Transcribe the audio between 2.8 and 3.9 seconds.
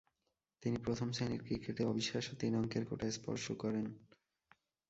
কোটা স্পর্শ করেন।